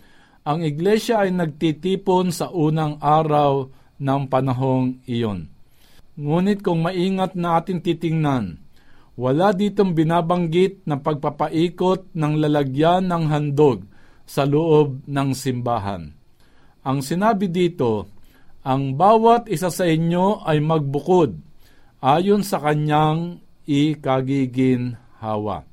ang 0.44 0.60
iglesia 0.64 1.24
ay 1.24 1.32
nagtitipon 1.32 2.32
sa 2.32 2.48
unang 2.48 2.96
araw 3.00 3.68
ng 4.00 4.22
panahong 4.28 5.04
iyon. 5.04 5.52
Ngunit 6.16 6.64
kung 6.64 6.80
maingat 6.84 7.36
na 7.36 7.60
ating 7.60 7.84
titingnan, 7.84 8.63
wala 9.14 9.54
ditong 9.54 9.94
binabanggit 9.94 10.82
na 10.86 10.98
pagpapaikot 10.98 12.14
ng 12.14 12.34
lalagyan 12.42 13.06
ng 13.06 13.24
handog 13.30 13.86
sa 14.26 14.42
loob 14.42 15.06
ng 15.06 15.30
simbahan. 15.36 16.10
Ang 16.82 16.98
sinabi 17.00 17.48
dito, 17.48 18.10
ang 18.64 18.96
bawat 18.96 19.46
isa 19.52 19.70
sa 19.70 19.86
inyo 19.86 20.42
ay 20.42 20.58
magbukod 20.58 21.36
ayon 22.00 22.42
sa 22.42 22.60
kanyang 22.60 23.38
ikagiginhawa. 23.68 25.64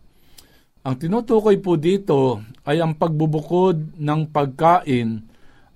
Ang 0.82 0.96
tinutukoy 0.98 1.62
po 1.62 1.78
dito 1.78 2.42
ay 2.66 2.82
ang 2.82 2.98
pagbubukod 2.98 3.98
ng 3.98 4.22
pagkain 4.34 5.32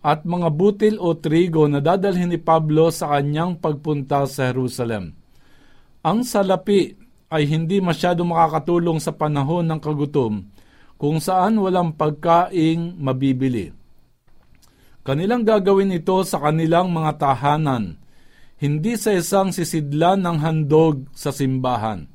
at 0.06 0.22
mga 0.22 0.50
butil 0.54 0.96
o 1.02 1.18
trigo 1.18 1.66
na 1.66 1.82
dadalhin 1.82 2.30
ni 2.30 2.38
Pablo 2.38 2.94
sa 2.94 3.18
kanyang 3.18 3.58
pagpunta 3.58 4.30
sa 4.30 4.54
Jerusalem. 4.54 5.18
Ang 6.06 6.22
salapi 6.22 7.05
ay 7.30 7.50
hindi 7.50 7.82
masyado 7.82 8.22
makakatulong 8.22 9.02
sa 9.02 9.14
panahon 9.14 9.66
ng 9.66 9.80
kagutom 9.82 10.46
kung 10.96 11.20
saan 11.20 11.60
walang 11.60 11.94
pagkaing 11.96 12.96
mabibili. 12.96 13.74
Kanilang 15.06 15.46
gagawin 15.46 15.94
ito 15.94 16.18
sa 16.26 16.42
kanilang 16.42 16.90
mga 16.90 17.22
tahanan, 17.22 18.02
hindi 18.58 18.98
sa 18.98 19.14
isang 19.14 19.54
sisidlan 19.54 20.24
ng 20.26 20.38
handog 20.42 21.06
sa 21.14 21.30
simbahan. 21.30 22.10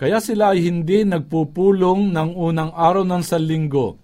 Kaya 0.00 0.18
sila 0.18 0.56
ay 0.56 0.64
hindi 0.64 1.04
nagpupulong 1.04 2.10
ng 2.10 2.30
unang 2.32 2.72
araw 2.72 3.04
ng 3.04 3.22
salinggo, 3.22 4.00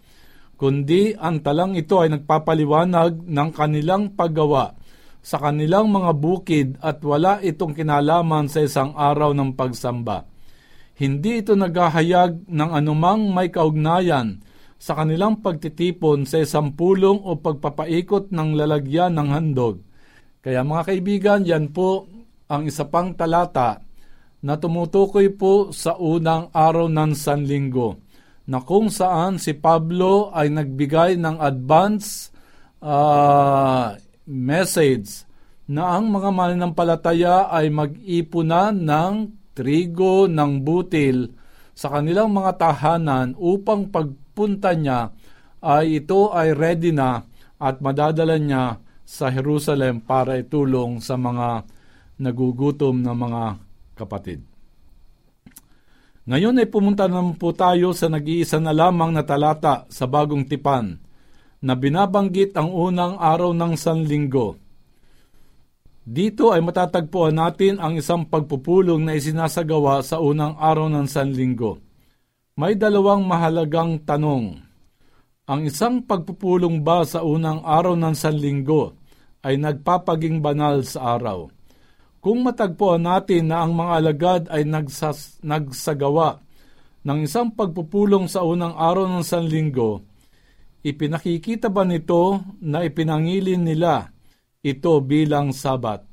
kundi 0.60 1.16
ang 1.16 1.40
talang 1.40 1.78
ito 1.78 2.02
ay 2.02 2.12
nagpapaliwanag 2.12 3.24
ng 3.24 3.48
kanilang 3.54 4.12
paggawa 4.12 4.76
sa 5.24 5.40
kanilang 5.42 5.90
mga 5.90 6.10
bukid 6.14 6.68
at 6.78 7.02
wala 7.02 7.42
itong 7.42 7.74
kinalaman 7.74 8.46
sa 8.46 8.62
isang 8.62 8.94
araw 8.94 9.34
ng 9.34 9.56
pagsamba. 9.56 10.37
Hindi 10.98 11.46
ito 11.46 11.54
naghahayag 11.54 12.50
ng 12.50 12.70
anumang 12.74 13.30
may 13.30 13.54
kaugnayan 13.54 14.42
sa 14.82 14.98
kanilang 14.98 15.38
pagtitipon 15.38 16.26
sa 16.26 16.42
isang 16.42 16.74
o 17.22 17.38
pagpapaikot 17.38 18.34
ng 18.34 18.58
lalagyan 18.58 19.14
ng 19.14 19.28
handog. 19.30 19.78
Kaya 20.42 20.66
mga 20.66 20.82
kaibigan, 20.90 21.40
yan 21.46 21.70
po 21.70 22.10
ang 22.50 22.66
isa 22.66 22.90
pang 22.90 23.14
talata 23.14 23.78
na 24.42 24.58
tumutukoy 24.58 25.30
po 25.38 25.70
sa 25.70 25.94
unang 25.94 26.50
araw 26.50 26.90
ng 26.90 27.14
Sanlinggo 27.14 28.02
na 28.50 28.58
kung 28.66 28.90
saan 28.90 29.38
si 29.38 29.54
Pablo 29.54 30.34
ay 30.34 30.50
nagbigay 30.50 31.14
ng 31.14 31.38
advance 31.38 32.34
uh, 32.82 33.94
message 34.26 35.22
na 35.70 35.94
ang 35.94 36.10
mga 36.10 36.30
mananampalataya 36.34 37.54
ay 37.54 37.70
mag-ipunan 37.70 38.74
ng 38.74 39.14
trigo 39.58 40.30
ng 40.30 40.62
butil 40.62 41.34
sa 41.74 41.90
kanilang 41.90 42.30
mga 42.30 42.54
tahanan 42.54 43.34
upang 43.34 43.90
pagpunta 43.90 44.78
niya 44.78 45.10
ay 45.58 45.98
ito 45.98 46.30
ay 46.30 46.54
ready 46.54 46.94
na 46.94 47.26
at 47.58 47.82
madadala 47.82 48.38
niya 48.38 48.78
sa 49.02 49.34
Jerusalem 49.34 49.98
para 49.98 50.38
itulong 50.38 51.02
sa 51.02 51.18
mga 51.18 51.66
nagugutom 52.22 53.02
na 53.02 53.10
mga 53.18 53.58
kapatid. 53.98 54.46
Ngayon 56.28 56.60
ay 56.60 56.68
pumunta 56.68 57.08
naman 57.08 57.34
po 57.40 57.56
tayo 57.56 57.96
sa 57.96 58.06
nag-iisa 58.06 58.60
na 58.62 58.70
lamang 58.70 59.10
na 59.10 59.24
talata 59.24 59.88
sa 59.90 60.04
bagong 60.04 60.44
tipan 60.46 61.00
na 61.58 61.74
binabanggit 61.74 62.54
ang 62.54 62.70
unang 62.70 63.18
araw 63.18 63.50
ng 63.56 63.74
Sanlinggo. 63.74 64.67
Dito 66.08 66.56
ay 66.56 66.64
matatagpuan 66.64 67.36
natin 67.36 67.76
ang 67.76 68.00
isang 68.00 68.24
pagpupulong 68.24 69.04
na 69.04 69.12
isinasagawa 69.12 70.00
sa 70.00 70.16
unang 70.24 70.56
araw 70.56 70.88
ng 70.88 71.04
Sanlinggo. 71.04 71.84
May 72.56 72.80
dalawang 72.80 73.28
mahalagang 73.28 74.00
tanong. 74.08 74.56
Ang 75.44 75.60
isang 75.68 76.00
pagpupulong 76.00 76.80
ba 76.80 77.04
sa 77.04 77.20
unang 77.20 77.60
araw 77.60 77.92
ng 77.92 78.16
Sanlinggo 78.16 78.96
ay 79.44 79.60
nagpapaging 79.60 80.40
banal 80.40 80.80
sa 80.80 81.20
araw? 81.20 81.52
Kung 82.24 82.40
matagpuan 82.40 83.04
natin 83.04 83.52
na 83.52 83.60
ang 83.60 83.76
mga 83.76 83.92
alagad 83.92 84.42
ay 84.48 84.64
nagsas, 84.64 85.36
nagsagawa 85.44 86.40
ng 87.04 87.28
isang 87.28 87.52
pagpupulong 87.52 88.32
sa 88.32 88.48
unang 88.48 88.72
araw 88.72 89.04
ng 89.12 89.20
Sanlinggo, 89.20 90.00
ipinakikita 90.80 91.68
ba 91.68 91.84
nito 91.84 92.40
na 92.64 92.80
ipinangilin 92.80 93.60
nila 93.60 94.08
ito 94.72 95.00
bilang 95.00 95.52
sabat? 95.56 96.04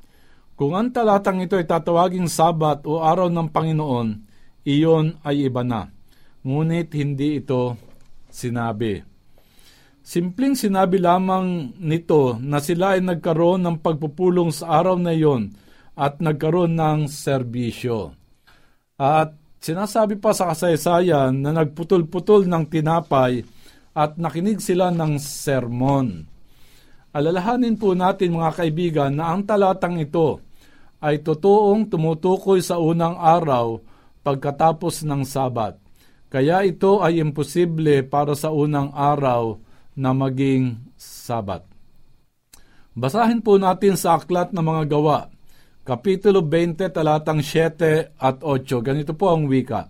Kung 0.56 0.72
ang 0.72 0.88
talatang 0.88 1.44
ito 1.44 1.60
ay 1.60 1.68
tatawaging 1.68 2.32
sabat 2.32 2.88
o 2.88 3.04
araw 3.04 3.28
ng 3.28 3.52
Panginoon, 3.52 4.08
iyon 4.64 5.20
ay 5.20 5.52
iba 5.52 5.60
na. 5.60 5.92
Ngunit 6.40 6.96
hindi 6.96 7.44
ito 7.44 7.76
sinabi. 8.32 9.04
Simpleng 10.06 10.54
sinabi 10.54 11.02
lamang 11.02 11.76
nito 11.82 12.38
na 12.38 12.62
sila 12.62 12.94
ay 12.94 13.02
nagkaroon 13.02 13.66
ng 13.66 13.76
pagpupulong 13.82 14.54
sa 14.54 14.78
araw 14.80 14.96
na 14.96 15.10
iyon 15.12 15.50
at 15.98 16.22
nagkaroon 16.22 16.78
ng 16.78 17.10
serbisyo. 17.10 18.14
At 18.96 19.34
sinasabi 19.58 20.16
pa 20.22 20.30
sa 20.30 20.54
kasaysayan 20.54 21.42
na 21.42 21.50
nagputol-putol 21.52 22.46
ng 22.46 22.64
tinapay 22.70 23.42
at 23.96 24.14
nakinig 24.20 24.62
sila 24.62 24.92
ng 24.94 25.18
sermon. 25.18 26.35
Alalahanin 27.16 27.80
po 27.80 27.96
natin 27.96 28.36
mga 28.36 28.52
kaibigan 28.60 29.16
na 29.16 29.32
ang 29.32 29.40
talatang 29.48 29.96
ito 29.96 30.44
ay 31.00 31.24
totoong 31.24 31.88
tumutukoy 31.88 32.60
sa 32.60 32.76
unang 32.76 33.16
araw 33.16 33.80
pagkatapos 34.20 35.00
ng 35.08 35.24
sabat. 35.24 35.80
Kaya 36.28 36.60
ito 36.68 37.00
ay 37.00 37.24
imposible 37.24 38.04
para 38.04 38.36
sa 38.36 38.52
unang 38.52 38.92
araw 38.92 39.56
na 39.96 40.12
maging 40.12 40.92
sabat. 41.00 41.64
Basahin 42.92 43.40
po 43.40 43.56
natin 43.56 43.96
sa 43.96 44.20
aklat 44.20 44.52
ng 44.52 44.60
mga 44.60 44.84
gawa, 44.92 45.32
Kapitulo 45.88 46.44
20, 46.44 46.92
talatang 46.92 47.40
7 47.40 48.12
at 48.20 48.44
8. 48.44 48.84
Ganito 48.84 49.16
po 49.16 49.32
ang 49.32 49.48
wika. 49.48 49.88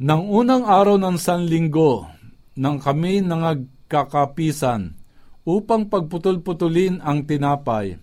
Nang 0.00 0.32
unang 0.32 0.64
araw 0.64 0.96
ng 0.96 1.20
Sanlinggo, 1.20 2.08
nang 2.56 2.80
kami 2.80 3.20
nangagkakapisan 3.20 4.99
upang 5.44 5.88
pagputol-putulin 5.88 7.00
ang 7.00 7.24
tinapay, 7.24 7.96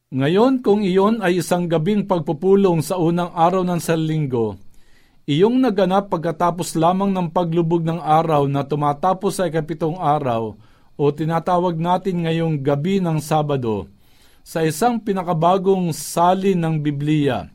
Ngayon, 0.08 0.63
kung 0.63 0.88
iyon 0.88 1.20
ay 1.20 1.43
isang 1.43 1.67
gabing 1.67 2.08
pagpupulong 2.08 2.80
sa 2.80 2.96
unang 2.96 3.28
araw 3.36 3.67
ng 3.67 3.82
salinggo, 3.84 4.56
Iyong 5.28 5.60
naganap 5.60 6.08
pagkatapos 6.08 6.80
lamang 6.80 7.12
ng 7.12 7.28
paglubog 7.28 7.84
ng 7.84 8.00
araw 8.00 8.48
na 8.48 8.63
tumatapos 8.63 9.36
sa 9.36 9.52
ikapitong 9.52 10.00
araw 10.00 10.56
o 10.96 11.04
tinatawag 11.12 11.76
natin 11.76 12.24
ngayong 12.24 12.63
gabi 12.63 13.04
ng 13.04 13.20
Sabado 13.20 13.91
sa 14.48 14.63
isang 14.63 14.96
pinakabagong 15.04 15.91
salin 15.91 16.56
ng 16.56 16.80
Biblia. 16.80 17.52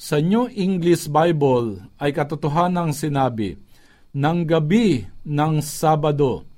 Sa 0.00 0.24
New 0.24 0.48
English 0.56 1.12
Bible 1.12 1.84
ay 2.00 2.16
katotohanang 2.16 2.96
sinabi, 2.96 3.60
Nang 4.16 4.48
gabi 4.48 5.04
ng 5.28 5.60
Sabado, 5.60 6.48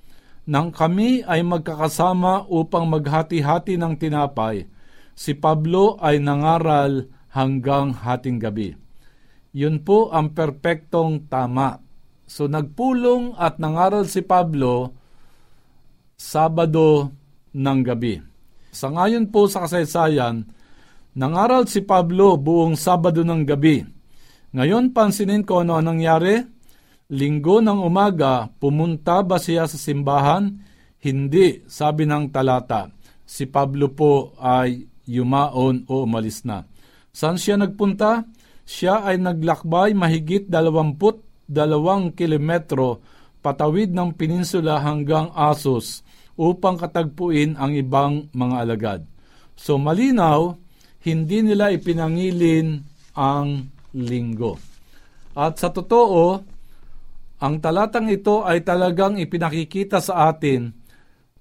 nang 0.46 0.70
kami 0.70 1.26
ay 1.26 1.42
magkakasama 1.42 2.46
upang 2.46 2.86
maghati-hati 2.86 3.74
ng 3.74 3.98
tinapay, 3.98 4.70
si 5.14 5.38
Pablo 5.38 5.96
ay 6.02 6.18
nangaral 6.18 7.08
hanggang 7.34 7.94
hating 7.94 8.38
gabi. 8.38 8.74
Yun 9.54 9.82
po 9.86 10.10
ang 10.10 10.34
perpektong 10.34 11.30
tama. 11.30 11.78
So 12.26 12.50
nagpulong 12.50 13.38
at 13.38 13.62
nangaral 13.62 14.10
si 14.10 14.22
Pablo 14.26 14.90
Sabado 16.14 17.10
ng 17.54 17.80
gabi. 17.82 18.18
Sa 18.74 18.90
ngayon 18.90 19.30
po 19.30 19.46
sa 19.46 19.66
kasaysayan, 19.66 20.46
nangaral 21.14 21.70
si 21.70 21.82
Pablo 21.82 22.34
buong 22.34 22.74
Sabado 22.74 23.22
ng 23.22 23.42
gabi. 23.46 23.86
Ngayon 24.54 24.94
pansinin 24.94 25.46
ko 25.46 25.62
ano 25.62 25.78
nangyari. 25.78 26.42
Linggo 27.04 27.60
ng 27.60 27.84
umaga, 27.84 28.48
pumunta 28.58 29.20
ba 29.20 29.36
siya 29.36 29.68
sa 29.68 29.76
simbahan? 29.76 30.56
Hindi, 31.04 31.60
sabi 31.68 32.08
ng 32.08 32.32
talata. 32.32 32.88
Si 33.28 33.44
Pablo 33.44 33.92
po 33.92 34.32
ay 34.40 34.88
yumaon 35.04 35.84
o 35.88 36.04
umalis 36.04 36.42
na. 36.44 36.64
Saan 37.14 37.38
siya 37.38 37.60
nagpunta? 37.60 38.26
siya 38.64 39.04
ay 39.04 39.20
naglakbay 39.20 39.92
mahigit 39.92 40.48
22 40.48 41.44
kilometro 42.16 43.04
patawid 43.44 43.92
ng 43.92 44.16
peninsula 44.16 44.80
hanggang 44.80 45.28
Asos 45.36 46.00
upang 46.34 46.80
katagpuin 46.80 47.60
ang 47.60 47.76
ibang 47.76 48.32
mga 48.32 48.56
alagad. 48.64 49.00
So 49.54 49.76
malinaw, 49.76 50.56
hindi 51.04 51.44
nila 51.44 51.70
ipinangilin 51.70 52.80
ang 53.12 53.68
linggo. 53.92 54.56
At 55.36 55.60
sa 55.60 55.68
totoo, 55.68 56.40
ang 57.44 57.54
talatang 57.60 58.08
ito 58.08 58.40
ay 58.42 58.64
talagang 58.64 59.20
ipinakikita 59.20 60.00
sa 60.00 60.32
atin 60.32 60.72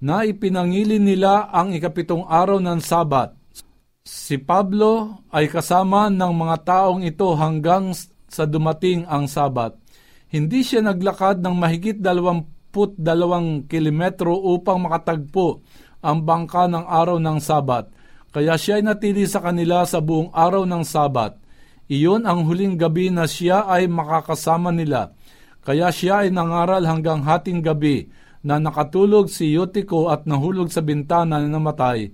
na 0.03 0.27
ipinangilin 0.27 0.99
nila 0.99 1.47
ang 1.47 1.71
ikapitong 1.71 2.27
araw 2.27 2.59
ng 2.59 2.83
Sabat 2.83 3.31
Si 4.03 4.35
Pablo 4.35 5.23
ay 5.31 5.47
kasama 5.47 6.11
ng 6.11 6.33
mga 6.35 6.57
taong 6.67 7.07
ito 7.07 7.23
hanggang 7.39 7.95
sa 8.27 8.43
dumating 8.43 9.07
ang 9.07 9.31
Sabat. 9.31 9.79
Hindi 10.27 10.59
siya 10.59 10.83
naglakad 10.83 11.39
ng 11.39 11.55
mahigit 11.55 12.03
22 12.03 13.63
kilometro 13.71 14.35
upang 14.35 14.83
makatagpo 14.83 15.63
ang 16.03 16.19
bangka 16.19 16.67
ng 16.67 16.83
araw 16.83 17.15
ng 17.15 17.39
Sabat. 17.39 17.95
Kaya 18.35 18.59
siya 18.59 18.83
ay 18.83 18.91
natili 18.91 19.23
sa 19.23 19.39
kanila 19.39 19.87
sa 19.87 20.03
buong 20.03 20.35
araw 20.35 20.67
ng 20.67 20.83
Sabat. 20.83 21.39
Iyon 21.87 22.27
ang 22.27 22.43
huling 22.43 22.75
gabi 22.75 23.07
na 23.07 23.23
siya 23.23 23.71
ay 23.71 23.87
makakasama 23.87 24.75
nila. 24.75 25.15
Kaya 25.63 25.87
siya 25.95 26.27
ay 26.27 26.29
nangaral 26.35 26.83
hanggang 26.83 27.23
hating 27.23 27.63
gabi 27.63 28.11
na 28.43 28.59
nakatulog 28.59 29.31
si 29.31 29.55
Yotiko 29.55 30.11
at 30.11 30.27
nahulog 30.27 30.67
sa 30.75 30.83
bintana 30.83 31.39
na 31.39 31.47
namatay 31.47 32.11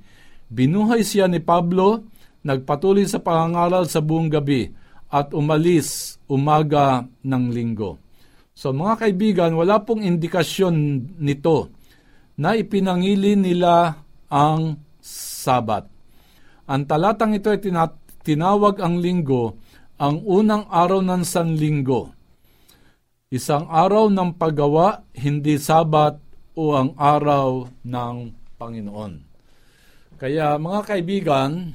Binuhay 0.49 1.05
siya 1.05 1.29
ni 1.29 1.37
Pablo, 1.37 2.09
nagpatuloy 2.41 3.05
sa 3.05 3.21
pangangaral 3.21 3.85
sa 3.85 4.01
buong 4.01 4.33
gabi 4.33 4.73
at 5.09 5.33
umalis 5.37 6.17
umaga 6.25 7.05
ng 7.21 7.53
linggo. 7.53 8.01
So 8.57 8.73
mga 8.73 9.05
kaibigan, 9.05 9.53
wala 9.53 9.79
pong 9.85 10.01
indikasyon 10.01 10.75
nito 11.21 11.69
na 12.35 12.57
ipinangili 12.57 13.37
nila 13.37 14.01
ang 14.27 14.81
Sabat. 14.99 15.87
Ang 16.67 16.83
talatang 16.85 17.33
ito 17.33 17.49
ay 17.49 17.63
tinawag 18.21 18.83
ang 18.83 18.99
linggo 18.99 19.55
ang 19.99 20.23
unang 20.23 20.63
araw 20.71 21.03
ng 21.03 21.23
sanlinggo. 21.27 22.15
Isang 23.29 23.67
araw 23.67 24.07
ng 24.07 24.39
paggawa, 24.39 25.03
hindi 25.11 25.59
Sabat 25.59 26.17
o 26.55 26.73
ang 26.73 26.95
araw 26.95 27.67
ng 27.83 28.15
Panginoon. 28.55 29.28
Kaya 30.19 30.59
mga 30.59 30.79
kaibigan, 30.83 31.71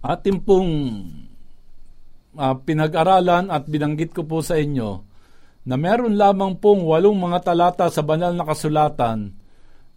ating 0.00 0.40
pong 0.48 0.72
uh, 2.40 2.56
pinag-aralan 2.56 3.52
at 3.52 3.68
binanggit 3.68 4.16
ko 4.16 4.24
po 4.24 4.40
sa 4.40 4.56
inyo 4.56 5.04
na 5.68 5.76
meron 5.76 6.16
lamang 6.16 6.56
pong 6.56 6.88
walong 6.88 7.20
mga 7.20 7.52
talata 7.52 7.92
sa 7.92 8.00
banal 8.00 8.32
na 8.32 8.48
kasulatan 8.48 9.36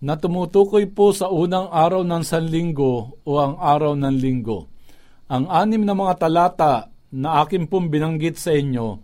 na 0.03 0.19
tumutukoy 0.19 0.91
po 0.91 1.15
sa 1.15 1.31
unang 1.31 1.71
araw 1.71 2.03
ng 2.03 2.19
sanlinggo 2.19 3.15
o 3.23 3.31
ang 3.39 3.55
araw 3.63 3.95
ng 3.95 4.15
linggo. 4.19 4.67
Ang 5.31 5.47
anim 5.47 5.87
na 5.87 5.95
mga 5.95 6.27
talata 6.27 6.91
na 7.15 7.47
akin 7.47 7.63
pong 7.71 7.87
binanggit 7.87 8.35
sa 8.35 8.51
inyo, 8.51 8.99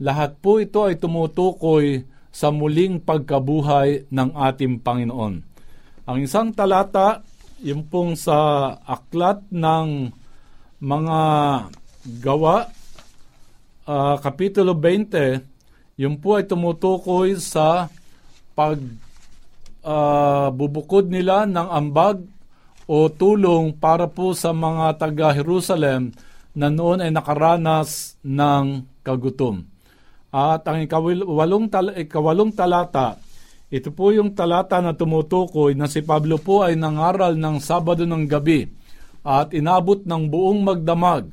lahat 0.00 0.40
po 0.40 0.64
ito 0.64 0.88
ay 0.88 0.96
tumutukoy 0.96 2.08
sa 2.32 2.48
muling 2.48 3.04
pagkabuhay 3.04 4.08
ng 4.08 4.32
ating 4.32 4.80
Panginoon. 4.80 5.34
Ang 6.08 6.18
isang 6.24 6.56
talata 6.56 7.20
yung 7.62 7.86
pong 7.86 8.18
sa 8.18 8.68
aklat 8.82 9.38
ng 9.54 10.10
mga 10.82 11.20
gawa, 12.18 12.66
uh, 13.86 14.16
Kapitulo 14.18 14.74
20, 14.74 15.46
yun 15.94 16.18
po 16.18 16.34
ay 16.34 16.44
tumutukoy 16.50 17.38
sa 17.38 17.86
pag 18.58 18.82
uh, 19.86 20.50
bubukod 20.50 21.06
nila 21.06 21.46
ng 21.46 21.68
ambag 21.70 22.26
o 22.90 23.06
tulong 23.06 23.70
para 23.78 24.10
po 24.10 24.34
sa 24.34 24.50
mga 24.50 24.98
taga-Jerusalem 24.98 26.10
na 26.52 26.68
noon 26.68 26.98
ay 27.00 27.14
nakaranas 27.14 28.18
ng 28.26 28.82
kagutom. 29.06 29.64
At 30.34 30.66
ang 30.66 30.82
ikawalong, 30.82 31.70
tal- 31.70 31.94
ikawalong 31.94 32.52
talata, 32.52 33.22
ito 33.72 33.88
po 33.88 34.12
yung 34.12 34.36
talata 34.36 34.84
na 34.84 34.92
tumutukoy 34.92 35.72
na 35.72 35.88
si 35.88 36.04
Pablo 36.04 36.36
po 36.36 36.60
ay 36.60 36.76
nangaral 36.76 37.40
ng 37.40 37.56
Sabado 37.56 38.04
ng 38.04 38.28
gabi 38.28 38.68
at 39.24 39.56
inabot 39.56 40.04
ng 40.04 40.28
buong 40.28 40.60
magdamag. 40.60 41.32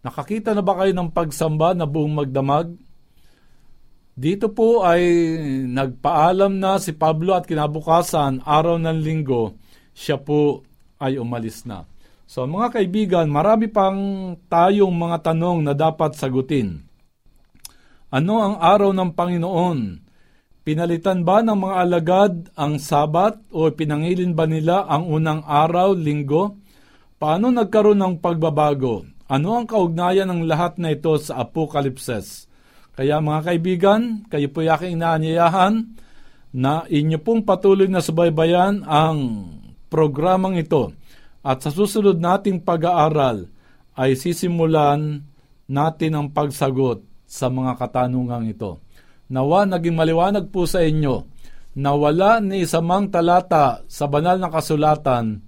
Nakakita 0.00 0.56
na 0.56 0.64
ba 0.64 0.80
kayo 0.80 0.96
ng 0.96 1.12
pagsamba 1.12 1.76
na 1.76 1.84
buong 1.84 2.16
magdamag? 2.16 2.72
Dito 4.16 4.48
po 4.56 4.88
ay 4.88 5.04
nagpaalam 5.68 6.56
na 6.56 6.80
si 6.80 6.96
Pablo 6.96 7.36
at 7.36 7.44
kinabukasan, 7.44 8.40
araw 8.40 8.80
ng 8.80 8.98
linggo, 9.04 9.52
siya 9.92 10.16
po 10.16 10.64
ay 10.96 11.20
umalis 11.20 11.68
na. 11.68 11.84
So 12.24 12.48
mga 12.48 12.80
kaibigan, 12.80 13.28
marami 13.28 13.68
pang 13.68 14.32
tayong 14.48 14.96
mga 14.96 15.28
tanong 15.28 15.60
na 15.60 15.76
dapat 15.76 16.16
sagutin. 16.16 16.88
Ano 18.08 18.40
ang 18.40 18.56
araw 18.64 18.96
ng 18.96 19.10
Panginoon? 19.12 20.03
Pinalitan 20.64 21.28
ba 21.28 21.44
ng 21.44 21.60
mga 21.60 21.74
alagad 21.76 22.32
ang 22.56 22.80
sabat 22.80 23.36
o 23.52 23.68
pinangilin 23.68 24.32
ba 24.32 24.48
nila 24.48 24.88
ang 24.88 25.12
unang 25.12 25.44
araw, 25.44 25.92
linggo? 25.92 26.56
Paano 27.20 27.52
nagkaroon 27.52 28.00
ng 28.00 28.14
pagbabago? 28.24 29.04
Ano 29.28 29.60
ang 29.60 29.68
kaugnayan 29.68 30.24
ng 30.24 30.48
lahat 30.48 30.80
na 30.80 30.96
ito 30.96 31.12
sa 31.20 31.44
Apokalipses? 31.44 32.48
Kaya 32.96 33.20
mga 33.20 33.40
kaibigan, 33.44 34.24
kayo 34.32 34.48
po 34.48 34.64
aking 34.64 34.96
inaanyayahan 34.96 36.00
na 36.56 36.88
inyo 36.88 37.20
pong 37.20 37.44
patuloy 37.44 37.84
na 37.84 38.00
subaybayan 38.00 38.88
ang 38.88 39.44
programang 39.92 40.56
ito. 40.56 40.96
At 41.44 41.60
sa 41.60 41.68
susunod 41.68 42.16
nating 42.16 42.64
pag-aaral 42.64 43.52
ay 44.00 44.16
sisimulan 44.16 45.28
natin 45.68 46.12
ang 46.16 46.32
pagsagot 46.32 47.04
sa 47.28 47.52
mga 47.52 47.76
katanungang 47.76 48.48
ito. 48.48 48.80
Nawa 49.32 49.64
naging 49.64 49.96
maliwanag 49.96 50.52
po 50.52 50.68
sa 50.68 50.84
inyo 50.84 51.24
na 51.80 51.90
wala 51.96 52.38
ni 52.38 52.62
isamang 52.62 53.08
talata 53.08 53.82
sa 53.88 54.04
banal 54.06 54.36
na 54.38 54.52
kasulatan 54.52 55.40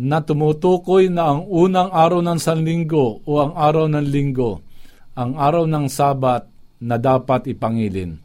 na 0.00 0.18
tumutukoy 0.24 1.12
na 1.12 1.36
ang 1.36 1.44
unang 1.46 1.92
araw 1.92 2.24
ng 2.24 2.40
sanlinggo 2.40 3.20
o 3.28 3.30
ang 3.44 3.52
araw 3.52 3.86
ng 3.92 4.06
linggo 4.08 4.64
ang 5.20 5.36
araw 5.36 5.68
ng 5.68 5.86
Sabat 5.90 6.48
na 6.80 6.96
dapat 6.96 7.50
ipangilin. 7.50 8.16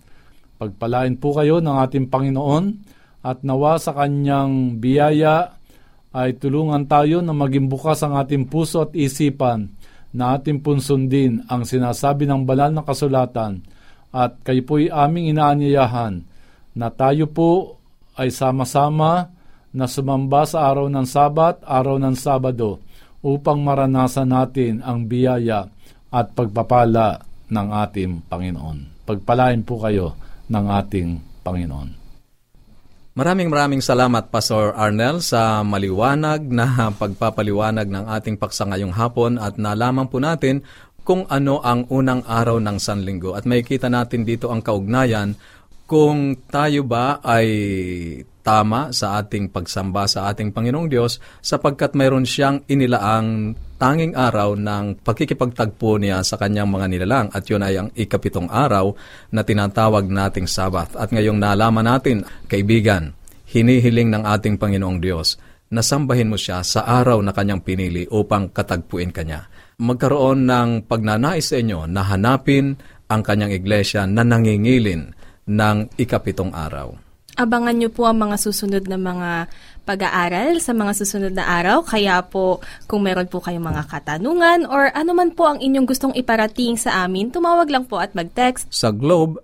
Pagpalain 0.55 1.19
po 1.19 1.35
kayo 1.35 1.59
ng 1.59 1.75
ating 1.83 2.07
Panginoon 2.07 2.65
at 3.25 3.43
nawa 3.43 3.75
sa 3.81 3.91
kanyang 3.91 4.79
biyaya 4.79 5.59
ay 6.15 6.39
tulungan 6.39 6.87
tayo 6.87 7.19
na 7.19 7.35
maging 7.35 7.67
bukas 7.67 7.99
ang 8.05 8.15
ating 8.15 8.47
puso 8.47 8.87
at 8.87 8.95
isipan 8.95 9.75
na 10.15 10.39
ating 10.39 10.63
punsundin 10.63 11.43
ang 11.51 11.67
sinasabi 11.67 12.23
ng 12.23 12.47
banal 12.47 12.71
na 12.71 12.87
kasulatan 12.87 13.59
at 14.15 14.39
kayo 14.47 14.63
po'y 14.63 14.87
aming 14.87 15.35
inaanyayahan 15.35 16.23
na 16.71 16.87
tayo 16.87 17.27
po 17.27 17.75
ay 18.15 18.31
sama-sama 18.31 19.27
na 19.75 19.91
sumamba 19.91 20.47
sa 20.47 20.71
araw 20.71 20.87
ng 20.87 21.03
Sabat, 21.03 21.59
araw 21.67 21.99
ng 21.99 22.15
Sabado 22.15 22.79
upang 23.19 23.59
maranasan 23.59 24.31
natin 24.31 24.79
ang 24.79 25.03
biyaya 25.03 25.67
at 26.07 26.31
pagpapala 26.31 27.19
ng 27.51 27.67
ating 27.83 28.23
Panginoon. 28.31 29.03
Pagpalain 29.03 29.67
po 29.67 29.83
kayo 29.83 30.15
ng 30.47 30.65
ating 30.71 31.19
Panginoon. 31.43 32.05
Maraming 33.15 33.47
maraming 33.47 33.79
salamat 33.79 34.27
Pastor 34.27 34.75
Arnel 34.75 35.23
sa 35.23 35.63
maliwanag 35.63 36.51
na 36.51 36.67
pagpapaliwanag 36.99 37.87
ng 37.87 38.05
ating 38.11 38.35
paksa 38.35 38.67
ngayong 38.67 38.91
hapon 38.91 39.39
at 39.39 39.55
nalaman 39.55 40.11
po 40.11 40.19
natin 40.19 40.63
kung 41.05 41.29
ano 41.29 41.61
ang 41.61 41.85
unang 41.93 42.25
araw 42.25 42.57
ng 42.57 42.81
Sanlinggo. 42.81 43.37
At 43.37 43.45
makikita 43.45 43.87
natin 43.87 44.25
dito 44.25 44.49
ang 44.49 44.65
kaugnayan 44.65 45.37
kung 45.85 46.33
tayo 46.49 46.81
ba 46.81 47.21
ay 47.21 47.47
tama 48.41 48.89
sa 48.89 49.21
ating 49.21 49.53
pagsamba 49.53 50.09
sa 50.09 50.29
ating 50.29 50.49
Panginoong 50.49 50.89
Diyos 50.89 51.17
sapagkat 51.41 51.93
mayroon 51.93 52.25
siyang 52.25 52.65
inilaang 52.65 53.53
tanging 53.77 54.13
araw 54.17 54.57
ng 54.57 55.01
pagkikipagtagpo 55.01 55.97
niya 56.01 56.25
sa 56.25 56.41
kanyang 56.41 56.69
mga 56.69 56.85
nilalang 56.89 57.27
at 57.33 57.45
yun 57.49 57.65
ay 57.65 57.77
ang 57.77 57.89
ikapitong 57.93 58.49
araw 58.49 58.93
na 59.33 59.41
tinatawag 59.45 60.09
nating 60.09 60.49
Sabat. 60.49 60.97
At 60.97 61.13
ngayong 61.13 61.37
nalaman 61.37 61.85
natin, 61.85 62.25
kaibigan, 62.49 63.13
hinihiling 63.49 64.09
ng 64.09 64.23
ating 64.25 64.57
Panginoong 64.57 64.97
Diyos 65.01 65.37
na 65.69 65.81
sambahin 65.81 66.29
mo 66.29 66.37
siya 66.37 66.61
sa 66.61 66.85
araw 66.85 67.21
na 67.25 67.33
kanyang 67.33 67.61
pinili 67.65 68.05
upang 68.09 68.53
katagpuin 68.53 69.09
kanya. 69.09 69.49
Magkaroon 69.75 70.47
ng 70.47 70.87
pagnanais 70.87 71.51
sa 71.51 71.59
inyo 71.59 71.83
na 71.91 72.07
hanapin 72.07 72.79
ang 73.11 73.21
kanyang 73.21 73.51
iglesia 73.51 74.07
na 74.07 74.23
nangingilin 74.23 75.11
ng 75.45 75.77
ikapitong 75.99 76.55
araw. 76.55 76.95
Abangan 77.35 77.75
nyo 77.75 77.91
po 77.91 78.07
ang 78.07 78.15
mga 78.15 78.39
susunod 78.39 78.87
na 78.87 78.95
mga 78.95 79.51
pag-aaral 79.83 80.63
sa 80.63 80.71
mga 80.71 80.95
susunod 80.95 81.35
na 81.35 81.43
araw. 81.43 81.83
Kaya 81.83 82.23
po, 82.23 82.63
kung 82.87 83.03
meron 83.03 83.27
po 83.27 83.43
kayong 83.43 83.75
mga 83.75 83.91
katanungan 83.91 84.63
or 84.71 84.87
ano 84.95 85.11
man 85.11 85.35
po 85.35 85.51
ang 85.51 85.59
inyong 85.59 85.83
gustong 85.83 86.15
iparating 86.15 86.79
sa 86.79 87.03
amin, 87.03 87.27
tumawag 87.35 87.67
lang 87.67 87.83
po 87.83 87.99
at 87.99 88.15
mag-text. 88.15 88.71
Sa 88.71 88.95
Globe, 88.95 89.43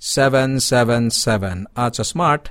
0917-1742-777 0.00 1.68
at 1.76 1.92
sa 1.92 2.04
Smart, 2.08 2.48